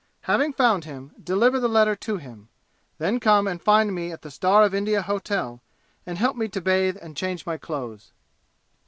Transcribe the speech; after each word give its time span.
Having 0.21 0.53
found 0.53 0.83
him, 0.85 1.11
deliver 1.23 1.59
the 1.59 1.67
letter 1.69 1.95
to 1.95 2.17
him. 2.17 2.49
Then 2.97 3.19
come 3.19 3.45
and 3.47 3.61
find 3.61 3.93
me 3.93 4.11
at 4.11 4.23
the 4.23 4.31
Star 4.31 4.63
of 4.63 4.73
India 4.73 5.03
Hotel 5.03 5.61
and 6.07 6.17
help 6.17 6.35
me 6.35 6.47
to 6.47 6.59
bathe 6.59 6.97
and 6.99 7.15
change 7.15 7.45
my 7.45 7.59
clothes." 7.59 8.11